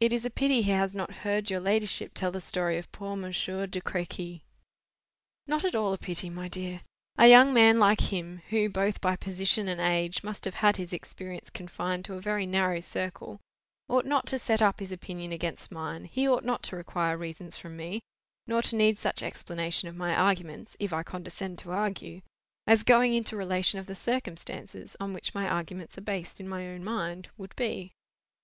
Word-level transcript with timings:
"It 0.00 0.12
is 0.12 0.24
a 0.24 0.28
pity 0.28 0.62
he 0.62 0.72
has 0.72 0.92
not 0.92 1.18
heard 1.22 1.48
your 1.48 1.60
ladyship 1.60 2.10
tell 2.14 2.32
the 2.32 2.40
story 2.40 2.78
of 2.78 2.90
poor 2.90 3.14
Monsieur 3.14 3.64
de 3.68 3.80
Crequy." 3.80 4.42
"Not 5.46 5.64
at 5.64 5.76
all 5.76 5.92
a 5.92 5.98
pity, 5.98 6.28
my 6.28 6.48
dear. 6.48 6.80
A 7.16 7.28
young 7.28 7.54
man 7.54 7.78
like 7.78 8.00
him, 8.10 8.42
who, 8.50 8.68
both 8.68 9.00
by 9.00 9.14
position 9.14 9.68
and 9.68 9.80
age, 9.80 10.24
must 10.24 10.44
have 10.46 10.54
had 10.54 10.78
his 10.78 10.92
experience 10.92 11.48
confined 11.48 12.04
to 12.06 12.14
a 12.14 12.20
very 12.20 12.44
narrow 12.44 12.80
circle, 12.80 13.40
ought 13.88 14.04
not 14.04 14.26
to 14.26 14.36
set 14.36 14.60
up 14.60 14.80
his 14.80 14.90
opinion 14.90 15.30
against 15.30 15.70
mine; 15.70 16.06
he 16.06 16.28
ought 16.28 16.42
not 16.42 16.64
to 16.64 16.76
require 16.76 17.16
reasons 17.16 17.56
from 17.56 17.76
me, 17.76 18.02
nor 18.48 18.62
to 18.62 18.74
need 18.74 18.98
such 18.98 19.22
explanation 19.22 19.88
of 19.88 19.94
my 19.94 20.12
arguments 20.12 20.76
(if 20.80 20.92
I 20.92 21.04
condescend 21.04 21.60
to 21.60 21.70
argue), 21.70 22.22
as 22.66 22.82
going 22.82 23.14
into 23.14 23.36
relation 23.36 23.78
of 23.78 23.86
the 23.86 23.94
circumstances 23.94 24.96
on 24.98 25.12
which 25.12 25.36
my 25.36 25.46
arguments 25.48 25.96
are 25.96 26.00
based 26.00 26.40
in 26.40 26.48
my 26.48 26.66
own 26.66 26.82
mind, 26.82 27.28
would 27.38 27.54
be." 27.54 27.92